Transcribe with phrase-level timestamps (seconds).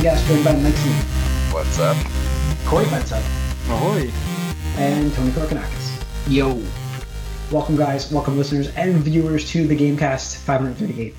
[0.00, 1.96] Gamecast joined by Mike Smith, What's up?
[2.66, 3.20] Corey Bensup,
[3.68, 4.10] Ahoy.
[4.78, 6.02] and Tony Korkanakis.
[6.28, 6.62] Yo.
[7.52, 8.10] Welcome, guys.
[8.12, 11.14] Welcome, listeners and viewers to the Gamecast 538.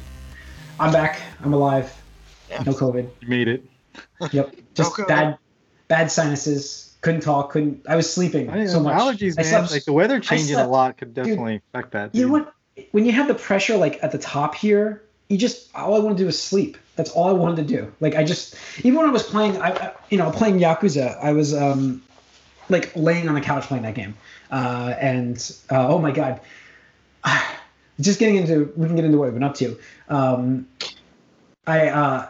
[0.80, 1.22] I'm back.
[1.44, 1.94] I'm alive.
[2.50, 2.64] Yeah.
[2.64, 3.10] No COVID.
[3.22, 3.64] You made it.
[4.32, 4.56] Yep.
[4.74, 5.08] Just COVID.
[5.08, 5.38] bad,
[5.88, 6.96] bad sinuses.
[7.02, 7.52] Couldn't talk.
[7.52, 7.86] Couldn't.
[7.88, 9.00] I was sleeping I, so much.
[9.00, 9.52] allergies, I man.
[9.52, 12.16] slept- like the weather changing a lot could definitely affect that.
[12.16, 12.54] You know what?
[12.92, 16.18] When you have the pressure like at the top here, you just all I want
[16.18, 16.78] to do is sleep.
[16.98, 17.94] That's all I wanted to do.
[18.02, 21.54] Like I just even when I was playing, I, you know playing Yakuza, I was
[21.54, 22.04] um
[22.68, 24.16] like laying on the couch playing that game,
[24.52, 25.38] uh, and
[25.72, 26.42] uh, oh my god,
[28.02, 29.80] just getting into we can get into what I've been up to.
[30.10, 30.68] Um,
[31.66, 32.30] I uh,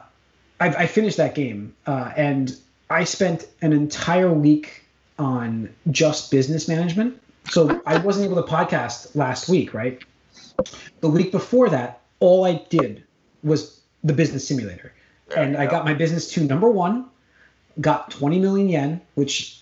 [0.60, 2.56] I, I finished that game uh, and
[2.92, 4.84] I spent an entire week
[5.18, 7.20] on just business management.
[7.50, 10.00] So I wasn't able to podcast last week, right?
[11.00, 13.04] The week before that, all I did
[13.44, 14.94] was the business simulator.
[15.28, 15.72] There and I go.
[15.72, 17.06] got my business to number one,
[17.82, 19.62] got 20 million yen, which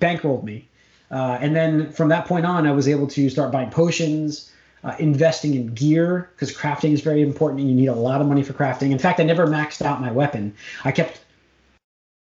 [0.00, 0.66] bankrolled me.
[1.10, 4.50] Uh, and then from that point on, I was able to start buying potions,
[4.84, 8.26] uh, investing in gear, because crafting is very important and you need a lot of
[8.26, 8.92] money for crafting.
[8.92, 10.54] In fact, I never maxed out my weapon.
[10.84, 11.20] I kept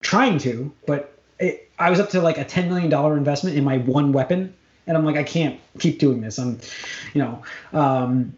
[0.01, 3.79] trying to, but it, I was up to like a $10 million investment in my
[3.79, 4.53] one weapon.
[4.85, 6.37] And I'm like, I can't keep doing this.
[6.37, 6.59] I'm,
[7.13, 7.43] you know,
[7.73, 8.33] um,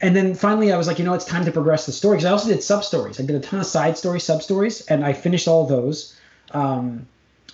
[0.00, 2.16] and then finally I was like, you know, it's time to progress the story.
[2.16, 3.18] Because I also did sub stories.
[3.18, 6.16] I did a ton of side stories, sub stories, and I finished all those.
[6.52, 7.06] Um,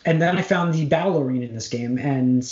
[0.04, 2.42] and then I found the battle arena in this game, and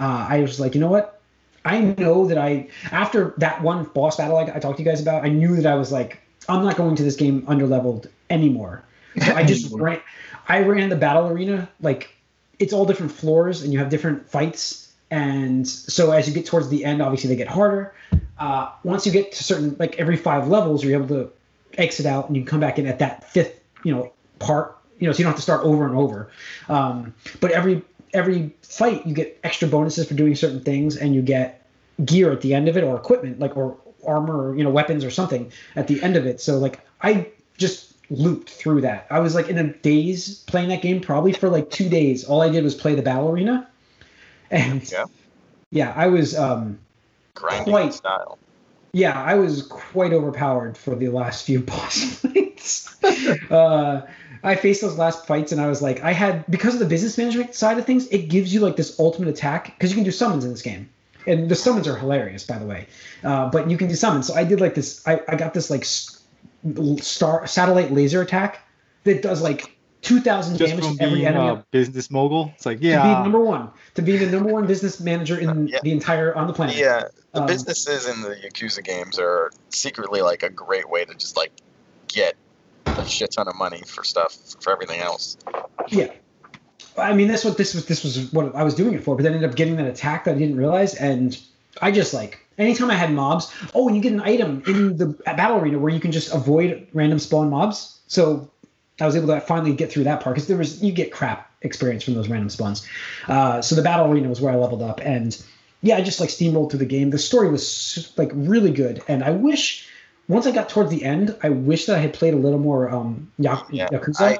[0.00, 1.20] uh, I was like, you know what?
[1.64, 5.00] I know that I after that one boss battle I, I talked to you guys
[5.00, 8.82] about, I knew that I was like, I'm not going to this game underleveled anymore.
[9.22, 10.00] So I just ran.
[10.48, 12.14] I ran the battle arena like
[12.58, 14.89] it's all different floors, and you have different fights.
[15.10, 17.94] And so as you get towards the end, obviously they get harder.
[18.38, 21.32] Uh, once you get to certain like every five levels, you're able to
[21.78, 24.76] exit out and you can come back in at that fifth, you know, part.
[24.98, 26.30] You know, so you don't have to start over and over.
[26.68, 31.22] Um, but every every fight, you get extra bonuses for doing certain things, and you
[31.22, 31.66] get
[32.04, 35.04] gear at the end of it, or equipment, like or armor, or you know, weapons
[35.04, 36.40] or something at the end of it.
[36.40, 39.06] So like I just looped through that.
[39.10, 42.24] I was like in a daze playing that game, probably for like two days.
[42.24, 43.69] All I did was play the battle arena,
[44.50, 45.04] and Yeah.
[45.70, 46.78] yeah, I was um
[47.34, 47.94] Grinding Quite.
[47.94, 48.38] style.
[48.92, 53.02] yeah, I was quite overpowered for the last few boss fights.
[53.50, 54.06] uh,
[54.42, 57.16] I faced those last fights and I was like, I had because of the business
[57.16, 60.10] management side of things, it gives you like this ultimate attack because you can do
[60.10, 60.88] summons in this game,
[61.26, 62.86] and the summons are hilarious, by the way.
[63.22, 64.26] Uh, but you can do summons.
[64.26, 65.06] So I did like this.
[65.06, 65.84] I, I got this like
[67.02, 68.66] star satellite laser attack
[69.04, 71.48] that does like two thousand damage from to every being enemy.
[71.48, 72.96] a business mogul, it's like, yeah.
[72.96, 73.22] to be yeah.
[73.22, 75.78] number one, to be the number one business manager in Yeah.
[75.82, 76.76] the entire on the planet.
[76.76, 81.14] Yeah, the Um, businesses in the Yakuza games are secretly like a great way to
[81.14, 81.52] just like
[82.08, 82.34] get
[82.86, 85.36] a shit ton of money for stuff for everything else.
[85.88, 86.08] Yeah.
[86.98, 87.86] I mean, that's what this was.
[87.86, 89.14] This was what I was doing it for.
[89.16, 91.38] But then I ended up getting that attack that I didn't realize, and
[91.80, 93.52] I just like anytime I had mobs.
[93.74, 96.86] Oh, and you get an item in the battle arena where you can just avoid
[96.92, 98.00] random spawn mobs.
[98.08, 98.50] So
[99.00, 101.50] I was able to finally get through that part because there was you get crap
[101.62, 102.86] experience from those random spawns.
[103.28, 105.40] Uh, so the battle arena was where I leveled up, and
[105.82, 107.10] yeah, I just like steamrolled through the game.
[107.10, 109.88] The story was like really good, and I wish
[110.28, 112.88] once I got towards the end, I wish that I had played a little more
[112.90, 114.20] um, Ya- Yeah, Yakuza.
[114.20, 114.38] I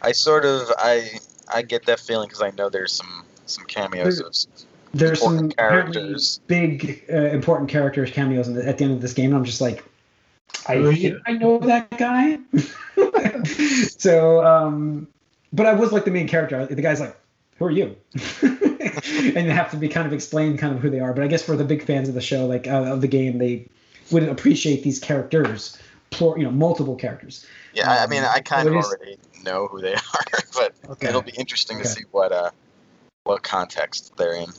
[0.00, 1.18] I sort of I
[1.52, 4.34] I get that feeling because I know there's some some cameos There- of
[4.94, 6.40] there's some characters.
[6.46, 9.44] big uh, important characters cameos in the, at the end of this game and i'm
[9.44, 9.82] just like
[10.68, 12.38] i think i know that guy.
[13.98, 15.08] So um
[15.52, 16.66] but i was like the main character.
[16.66, 17.16] The guy's like
[17.58, 17.96] who are you?
[19.36, 21.12] And you have to be kind of explained kind of who they are.
[21.12, 23.38] But i guess for the big fans of the show like uh, of the game
[23.38, 23.66] they
[24.10, 25.78] would appreciate these characters
[26.10, 27.46] plur- you know multiple characters.
[27.74, 30.24] Yeah, I I mean I kind of So it is- already know who they are,
[30.54, 31.08] but okay.
[31.08, 32.50] it'll be interesting to see what uh
[33.24, 34.50] what context they're in.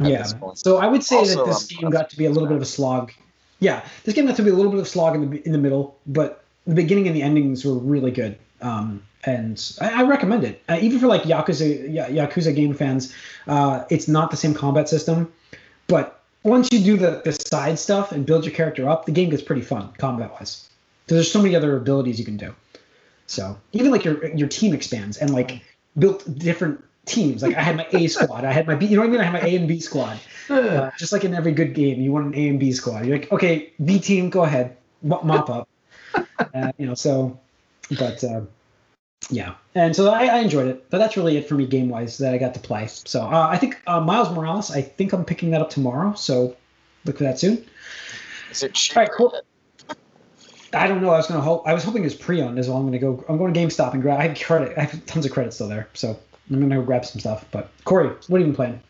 [0.00, 0.26] yeah.
[0.54, 2.56] So I would say Also, that this um, game got to be a little bit
[2.56, 3.12] of a slog.
[3.60, 5.58] Yeah, this game got to be a little bit of slog in the in the
[5.58, 8.38] middle, but the beginning and the endings were really good.
[8.60, 13.14] Um, and I, I recommend it, uh, even for like Yakuza Ya- Yakuza game fans.
[13.46, 15.32] Uh, it's not the same combat system,
[15.86, 19.30] but once you do the, the side stuff and build your character up, the game
[19.30, 20.68] gets pretty fun combat wise.
[21.04, 22.54] Because there's so many other abilities you can do.
[23.26, 25.62] So even like your your team expands and like
[25.98, 27.42] built different teams.
[27.42, 28.86] Like I had my A squad, I had my B.
[28.86, 29.20] You know what I mean?
[29.20, 30.18] I had my A and B squad.
[30.48, 33.06] Uh, just like in every good game, you want an A and B squad.
[33.06, 35.68] You're like, okay, B team, go ahead, Mo- mop up.
[36.54, 37.38] uh, you know, so,
[37.98, 38.42] but uh,
[39.30, 40.90] yeah, and so I, I enjoyed it.
[40.90, 42.86] But that's really it for me game wise that I got to play.
[42.88, 44.70] So uh, I think uh, Miles Morales.
[44.70, 46.14] I think I'm picking that up tomorrow.
[46.14, 46.56] So
[47.04, 47.64] look for that soon.
[48.50, 49.00] Is it cheaper?
[49.00, 49.40] All right, cool.
[50.72, 51.10] I don't know.
[51.10, 51.66] I was gonna hope.
[51.66, 52.58] I was hoping it was pre-owned.
[52.58, 53.24] As well, I'm gonna go.
[53.28, 54.20] I'm going to GameStop and grab.
[54.20, 54.76] I have credit.
[54.76, 56.18] I have tons of credit still there, so
[56.50, 57.44] I'm gonna go grab some stuff.
[57.50, 58.80] But Corey, what have you been playing?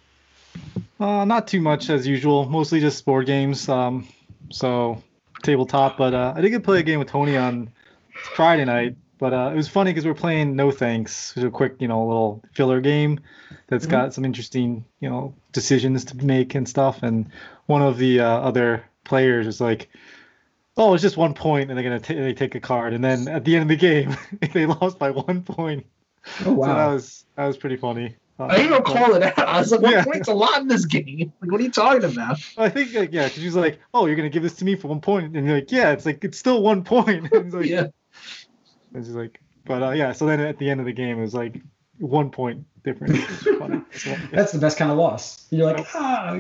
[1.01, 2.49] Uh, not too much as usual.
[2.49, 3.69] Mostly just board games.
[3.69, 4.07] Um,
[4.51, 5.03] so
[5.43, 5.97] tabletop.
[5.97, 7.71] But uh, I did get to play a game with Tony on
[8.35, 8.97] Friday night.
[9.19, 11.77] But uh, it was funny because we are playing No Thanks, which is a quick,
[11.79, 13.21] you know, little filler game
[13.69, 13.91] that's Mhm.
[13.91, 17.03] got some interesting, you know, decisions to make and stuff.
[17.03, 17.27] And
[17.67, 19.89] one of the uh, other players is like,
[20.77, 23.29] "Oh, it's just one point," and they're gonna ta- they take a card, and then
[23.29, 24.17] at the end of the game,
[24.53, 25.87] they lost by one point.
[26.45, 28.17] Oh So that was that was pretty funny.
[28.39, 29.39] I didn't even call it out.
[29.39, 30.05] I was like, one Yeah.
[30.05, 31.33] point's a lot in this game.
[31.41, 32.39] Like, what are you talking about?
[32.57, 34.89] I think like, yeah, because she's like, "Oh, you're gonna give this to me for
[34.89, 37.67] one point," and you're like, "Yeah, it's like it's still one point." And it's like,
[37.67, 37.87] Yeah.
[38.95, 40.13] It's just like, but uh, yeah.
[40.13, 41.61] So then at the end of the game, it was like
[41.99, 43.15] one point difference.
[43.19, 43.81] It was funny.
[43.97, 45.47] So, That's the best kind of loss.
[45.51, 46.37] You're like, ah.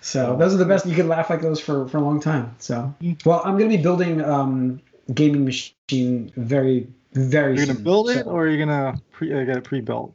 [0.00, 0.86] So those are the best.
[0.86, 2.54] You can laugh like those for, for a long time.
[2.58, 3.24] So, Mm.
[3.24, 4.80] well, I'm gonna be building um
[5.12, 7.56] gaming machine very very.
[7.56, 7.84] you're gonna soon.
[7.84, 10.14] build it, So- or you're gonna pre uh, get it pre-built?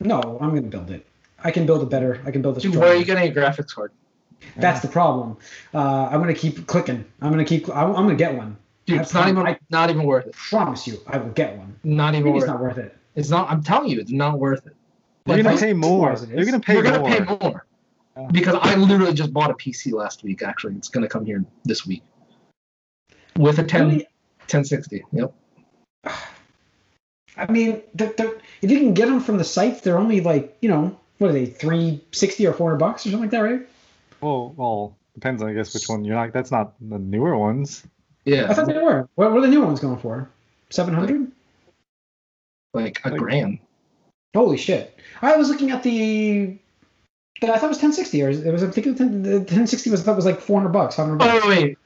[0.00, 0.20] no?
[0.40, 1.06] I'm gonna build it.
[1.42, 2.20] I can build it better.
[2.26, 3.92] I can build a Dude, where are you getting a graphics card?
[4.56, 5.36] That's the problem.
[5.74, 7.04] Uh, I'm gonna keep clicking.
[7.20, 7.68] I'm gonna keep.
[7.68, 8.56] I'm, I'm gonna get one.
[8.86, 10.32] Dude, it's not even I not even worth it.
[10.32, 11.78] promise you, I will get one.
[11.84, 12.62] Not even Maybe it's worth not it.
[12.62, 12.96] worth it.
[13.14, 13.50] It's not.
[13.50, 14.74] I'm telling you, it's not worth it.
[15.26, 16.16] You're Like, gonna if I- pay more.
[16.28, 17.66] You're gonna pay You're gonna pay more
[18.16, 18.28] Yeah.
[18.32, 20.42] because I literally just bought a PC last week.
[20.42, 22.02] Actually, it's gonna come here this week
[23.36, 23.96] with a 10 Really?
[24.48, 25.04] 1060.
[25.12, 25.34] Yep.
[27.36, 30.56] I mean, they're, they're, if you can get them from the sites, they're only like
[30.60, 33.40] you know what are they, three sixty or four hundred bucks or something like that,
[33.40, 33.60] right?
[34.20, 35.42] Well, well, depends.
[35.42, 36.32] I guess which one you're not.
[36.32, 37.84] That's not the newer ones.
[38.24, 38.50] Yeah.
[38.50, 39.08] I thought they were.
[39.14, 40.28] What, what are the new ones going for?
[40.70, 41.30] Seven hundred?
[42.74, 43.58] like a Like- grand.
[44.34, 44.96] Holy shit!
[45.22, 46.56] I was looking at the.
[47.40, 48.62] the I thought it was 1060, or it was.
[48.62, 50.00] I'm thinking the 10 the 1060 was.
[50.00, 51.40] I thought it was like 400 bucks, 500 bucks.
[51.44, 51.78] Oh wait.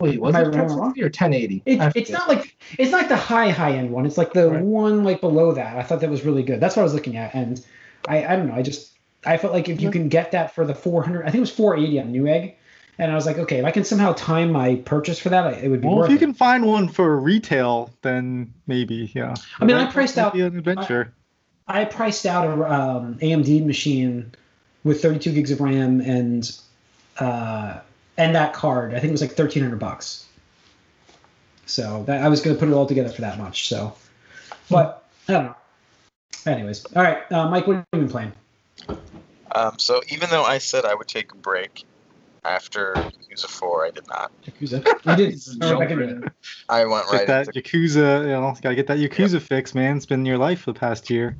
[0.00, 1.62] Wait, was Am it 1060 or 1080?
[1.66, 4.06] It, it's not like it's not the high high end one.
[4.06, 4.60] It's like the Right.
[4.62, 5.76] one like below that.
[5.76, 6.58] I thought that was really good.
[6.60, 7.64] That's what I was looking at, and
[8.08, 8.54] I I don't know.
[8.54, 8.92] I just
[9.24, 11.50] I felt like if you can get that for the 400, I think it was
[11.52, 12.54] 480 on Newegg,
[12.98, 15.68] and I was like, okay, if I can somehow time my purchase for that, it
[15.70, 16.20] would be Well, worth if you it.
[16.20, 19.34] can find one for retail, then maybe, yeah.
[19.60, 21.14] I mean, I priced out- be an adventure.
[21.68, 24.32] I priced out a um, AMD machine
[24.82, 26.54] with 32 gigs of RAM and
[27.18, 27.78] uh,
[28.16, 28.94] and that card.
[28.94, 30.26] I think it was like 1300 bucks.
[31.66, 33.68] So that, I was going to put it all together for that much.
[33.68, 33.94] So,
[34.70, 35.56] but I don't know.
[36.46, 38.32] Anyways, all right, uh, Mike, what have you been playing?
[39.54, 41.84] Um, so even though I said I would take a break
[42.44, 44.32] after Yakuza 4, I did not.
[44.42, 44.86] Yakuza.
[45.04, 45.30] You did.
[45.32, 46.32] Just All right, back jump into right.
[46.68, 49.96] I went Get right that into, Yakuza, you know, gotta get that Yakuza fix, man.
[49.96, 51.36] It's been your life for the past year.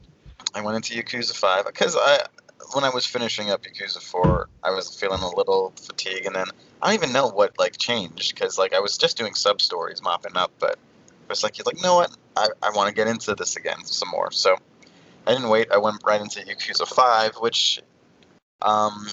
[0.55, 2.25] I went into Yakuza 5 because I
[2.73, 6.47] when I was finishing up Yakuza 4, I was feeling a little fatigue and then
[6.83, 10.03] I don't even know what like changed because like I was just doing sub stories
[10.03, 12.17] mopping up, but it was like you're like, you know what?
[12.37, 14.31] I, I want to get into this again some more.
[14.33, 14.57] So
[15.27, 15.71] I didn't wait.
[15.73, 17.81] I went right into Yakuza 5, which
[18.63, 19.09] um,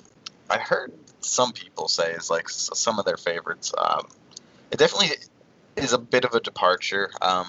[0.50, 3.74] I heard some people say is like some of their favorites.
[3.77, 4.07] Um,
[4.71, 5.15] it definitely
[5.77, 7.12] is a bit of a departure.
[7.21, 7.47] Um,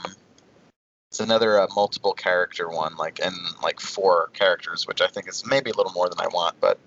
[1.12, 5.44] it's another uh, multiple character one, like and like four characters, which I think is
[5.44, 6.78] maybe a little more than I want, but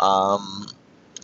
[0.00, 0.66] um,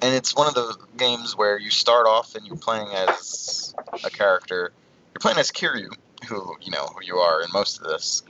[0.01, 4.11] and it's one of the games where you start off and you're playing as a
[4.11, 4.71] character.
[5.13, 5.89] You're playing as Kiryu,
[6.29, 8.23] who you know who you are in most of this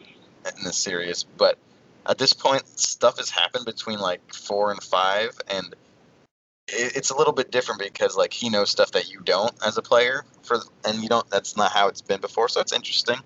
[0.56, 1.58] in this series, but
[2.06, 5.74] at this point, stuff has happened between like four and five, and
[6.66, 9.76] it, it's a little bit different because like he knows stuff that you don't as
[9.76, 11.28] a player for, and you don't.
[11.28, 13.18] That's not how it's been before, so it's interesting.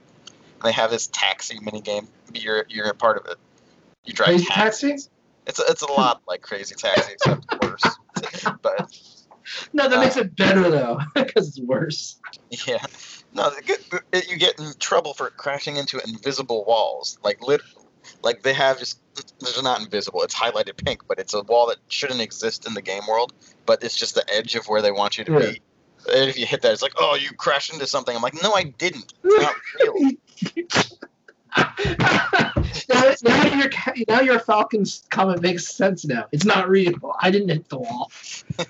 [0.62, 2.06] And they have this taxi mini game.
[2.32, 3.36] You're you're a part of it.
[4.04, 4.80] You drive Crazy taxis.
[4.90, 5.08] Taxi?
[5.48, 7.82] It's a, it's a lot like Crazy Taxi, except worse.
[8.62, 8.96] but
[9.72, 12.20] No, that Uh, makes it better though, because it's worse.
[12.66, 12.84] yeah,
[13.34, 13.78] no, good,
[14.12, 17.18] it, you get in trouble for crashing into invisible walls.
[17.24, 17.60] Like lit,
[18.22, 19.00] like they have just.
[19.40, 20.22] They're not invisible.
[20.22, 23.32] It's highlighted pink, but it's a wall that shouldn't exist in the game world.
[23.66, 25.38] But it's just the edge of where they want you to Yeah.
[25.38, 25.60] be.
[26.10, 28.14] And if you hit that, it's like, oh, you crashed into something.
[28.16, 29.12] I'm like, no, I didn't.
[29.22, 30.10] It's not real.
[31.56, 36.26] Now, now your ca- now your Falcons comment makes sense now.
[36.32, 36.94] It's not real.
[37.20, 38.10] I didn't hit the wall.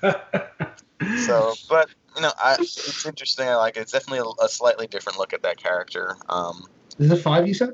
[1.26, 3.48] So, but you know, I, it's interesting.
[3.48, 3.80] I like it.
[3.80, 6.16] It's definitely a, a slightly different look at that character.
[6.28, 6.66] Um,
[7.00, 7.48] Is it five?
[7.48, 7.70] You said?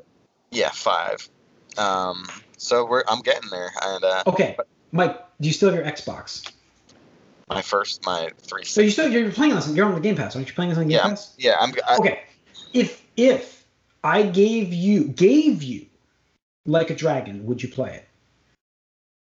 [0.51, 1.29] yeah, five.
[1.77, 2.27] Um,
[2.57, 4.57] so we're I'm getting there, and uh, Okay,
[4.93, 6.51] Mike, do you still have your Xbox?
[7.51, 8.65] my first, my three.
[8.65, 9.71] So you still you're playing this.
[9.75, 10.55] You're on the Game Pass, aren't you?
[10.55, 11.35] Playing this on Game Yeah, Pass?
[11.37, 11.75] Yeah, I'm.
[11.87, 12.21] I, Okay,
[12.73, 13.67] if if
[14.05, 15.87] I gave you gave you
[16.67, 18.09] like a dragon, would you play it?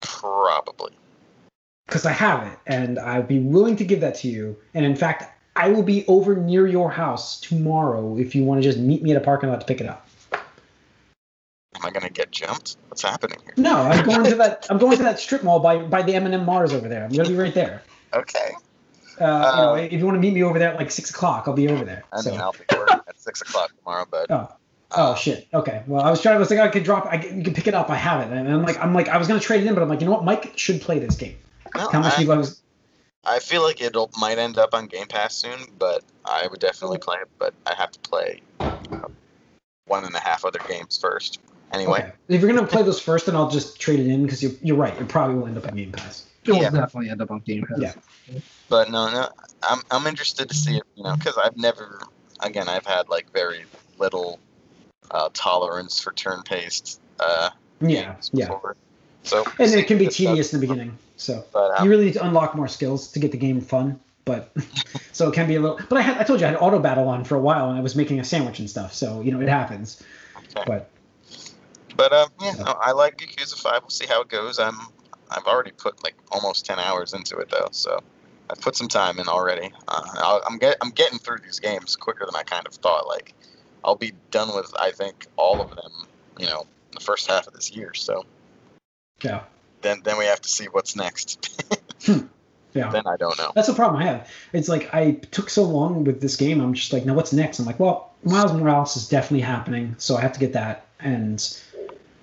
[0.01, 0.91] Probably.
[1.88, 4.58] Because I have it, and I'd be willing to give that to you.
[4.74, 8.67] And in fact, I will be over near your house tomorrow if you want to
[8.67, 10.08] just meet me at a parking lot to pick it up.
[10.34, 12.77] Am I gonna get jumped?
[12.88, 13.53] What's happening here?
[13.58, 14.65] No, I'm going to that.
[14.72, 17.03] I'm going to that strip mall by by the M&M Mars over there.
[17.03, 17.84] I'm gonna be right there.
[18.13, 18.51] Okay.
[19.20, 21.10] Uh, you know, Uh, if you want to meet me over there at like six
[21.10, 22.03] o'clock, I'll be over there.
[22.12, 22.32] I so.
[22.32, 24.50] mean, I'll be working at six o'clock tomorrow, but Oh.
[24.96, 25.48] Oh shit.
[25.54, 25.84] Okay.
[25.88, 26.36] Well, I was trying.
[26.36, 27.08] I was like, I could drop.
[27.10, 27.90] I can, you can pick it up.
[27.90, 28.36] I have it.
[28.36, 30.06] And I'm like, I'm like, I was gonna trade it in, but I'm like, you
[30.06, 30.24] know what?
[30.24, 31.38] Mike should play this game.
[31.75, 32.62] no, How much I, do you guys?
[33.25, 37.00] I feel like it'll might end up on Game Pass soon, but I would definitely
[37.00, 37.28] play it.
[37.40, 39.08] But I have to play uh,
[39.88, 41.40] one and a half other games first.
[41.74, 42.12] Anyway, Okay.
[42.30, 44.78] If you're gonna play those first, then I'll just trade it in because you're, you're
[44.78, 44.98] right.
[45.00, 46.25] It probably will end up on Game Pass.
[46.46, 46.70] It will Yeah.
[46.70, 47.80] definitely end up on Game Pass.
[47.80, 48.40] Yeah.
[48.70, 49.30] but no, no,
[49.64, 50.84] I'm I'm interested to see it.
[50.96, 52.00] You know, because I've never,
[52.42, 53.66] again, I've had like very
[53.98, 54.40] little
[55.12, 57.50] uh, tolerance for turn-based uh,
[57.81, 58.15] Yeah.
[58.31, 58.47] Yeah.
[58.47, 58.75] before.
[59.24, 60.97] So And it can be tedious in the beginning.
[61.17, 64.00] So But um, you really need to unlock more skills to get the game fun.
[64.25, 64.51] But
[65.13, 65.79] so it can be a little.
[65.89, 67.77] But I had I told you I had auto battle on for a while and
[67.77, 68.93] I was making a sandwich and stuff.
[68.93, 70.01] So you know it happens.
[70.38, 70.63] okay.
[70.67, 70.89] But
[71.95, 73.81] But um, yeah, So- no, I like Yakuza Five.
[73.83, 74.59] We'll see how it goes.
[74.59, 74.77] I'm
[75.31, 78.00] I've already put like almost ten hours into it though, so
[78.50, 79.71] I've put some time in already.
[79.88, 83.07] Uh, I'll, I'm get I'm getting through these games quicker than I kind of thought.
[83.07, 83.33] Like
[83.86, 85.92] I'll be done with I think all of them.
[86.38, 87.94] You know, the first half of this year.
[87.94, 88.25] So
[89.24, 89.44] yeah.
[89.82, 91.63] then then we have to see what's next.
[92.75, 92.89] Yeah.
[92.89, 93.54] then I don't know.
[93.56, 94.30] That's the problem I have.
[94.51, 96.60] It's like I took so long with this game.
[96.60, 97.58] I'm just like, now what's next?
[97.58, 100.86] I'm like, well, Miles Morales is definitely happening, so I have to get that.
[101.00, 101.42] And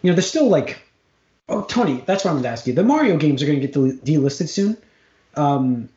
[0.03, 0.79] you know, there's still like,
[1.49, 2.75] oh, Tony, that's what I'm going to ask you.
[2.75, 4.77] The Mario games are going to get del- delisted soon,
[5.37, 5.89] um,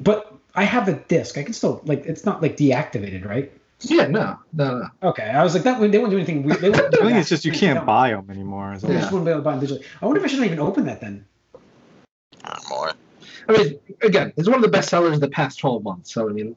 [0.00, 1.38] but I have the disc.
[1.38, 3.52] I can still like, it's not like deactivated, right?
[3.82, 4.86] Yeah, no, no, no.
[5.10, 6.60] Okay, I was like, that they wouldn't do anything weird.
[6.60, 7.20] They wouldn't do I think that.
[7.20, 8.74] it's just you can't buy them anymore.
[8.74, 8.88] is all.
[8.88, 9.00] They Yeah.
[9.00, 9.84] just wouldn't be able to buy them digitally.
[10.02, 11.24] I wonder if I shouldn't even open that then.
[12.68, 12.92] More.
[13.48, 16.12] I mean, again, it's one of the best sellers of the past 12 months.
[16.12, 16.54] So, I mean,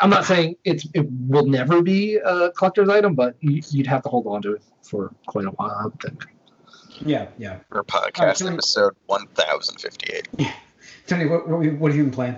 [0.00, 4.02] I'm not saying it's it will never be a collector's item, but you, you'd have
[4.02, 6.24] to hold on to it for quite a while, I would think.
[7.04, 7.58] Yeah, yeah.
[7.70, 10.28] For podcast Alright, Tony- episode one thousand fifty eight.
[10.38, 10.52] Yeah.
[11.06, 12.36] Tony, what, what, what have you been playing?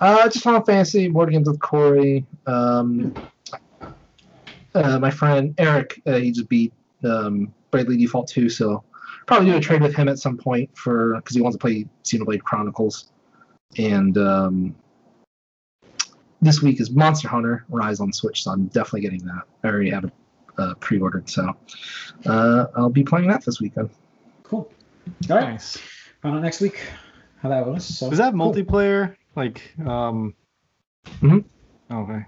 [0.00, 2.24] Uh, just Final Fantasy, board games with Corey.
[2.46, 3.14] Um,
[4.74, 6.72] uh, my friend Eric, uh, he just beat
[7.04, 8.82] um, Bravely Default 2, so
[9.26, 11.86] probably do a trade with him at some point for because he wants to play
[12.04, 13.12] Xenoblade Chronicles.
[13.78, 14.74] And um,
[16.40, 19.42] this week is Monster Hunter Rise on Switch, so I'm definitely getting that.
[19.62, 20.12] I already have it
[20.56, 21.54] uh, pre-ordered, so
[22.26, 23.90] uh, I'll be playing that this weekend.
[24.44, 24.70] Cool.
[25.28, 25.50] All right.
[25.50, 25.76] Nice.
[26.22, 26.80] Find out next week
[27.42, 27.84] how that was.
[27.84, 28.52] So Is that cool.
[28.52, 29.16] multiplayer?
[29.36, 30.34] Like, um.
[31.22, 31.44] Mhm.
[31.90, 32.26] Okay.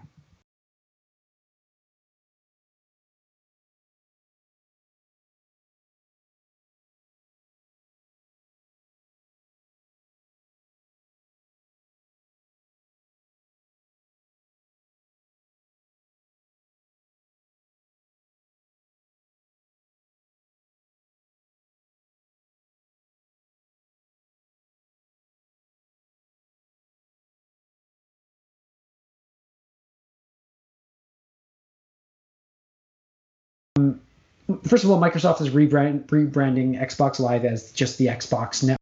[34.73, 38.79] First of all, Microsoft is rebrand, rebranding Xbox Live as just the Xbox Net.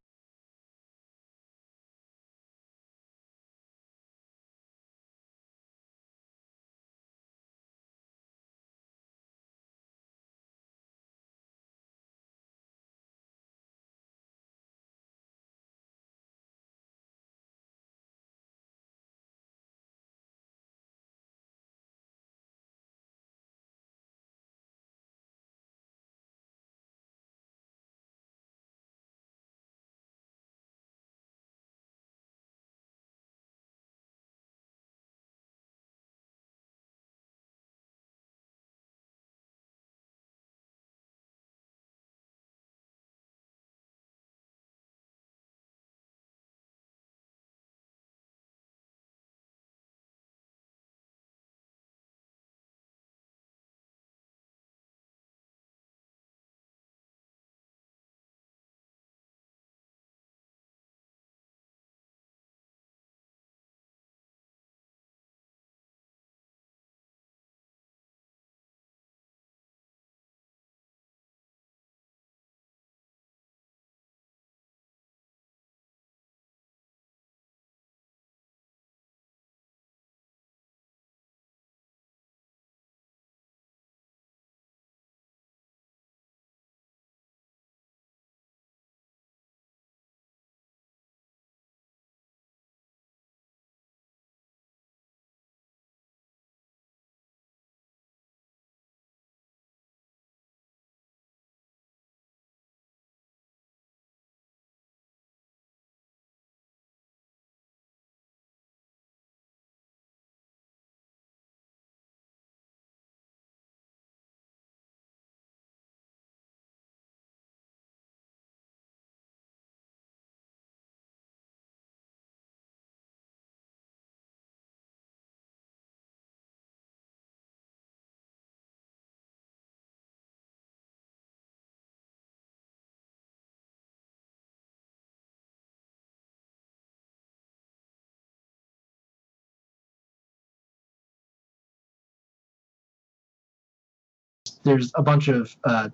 [144.62, 145.88] There's a bunch of uh,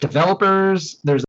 [0.00, 0.98] developers.
[1.04, 1.24] There's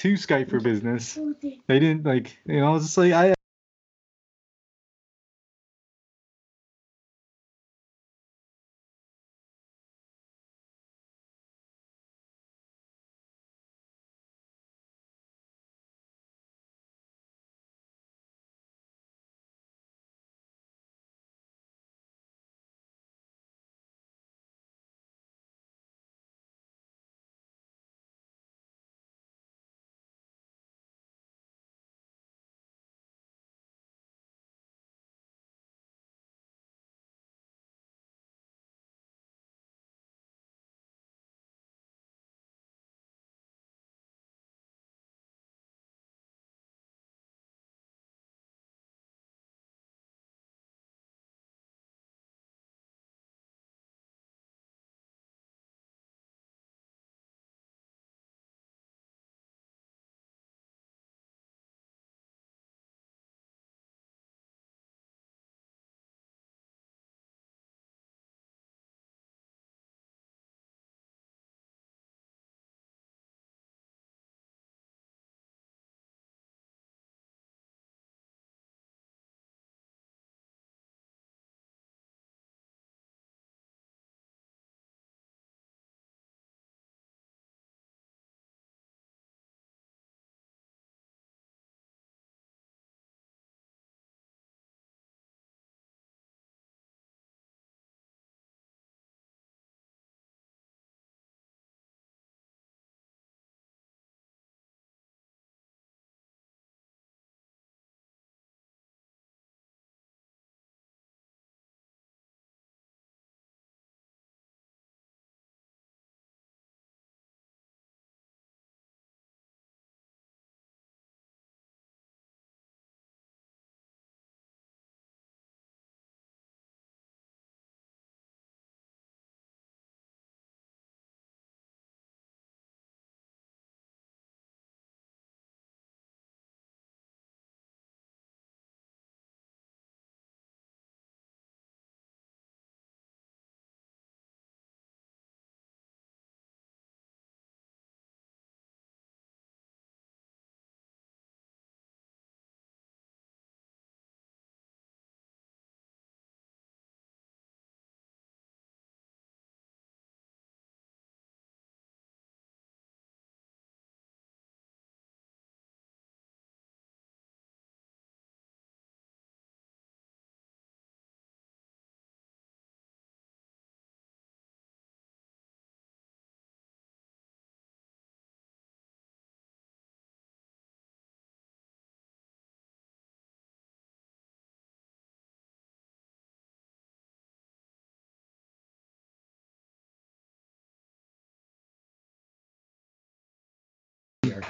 [0.00, 1.18] to Skype for Business.
[1.66, 3.34] They didn't like, you know, it's just like I.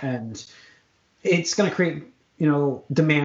[0.03, 0.44] and
[1.22, 2.05] it's going to create
[2.38, 3.24] you know demand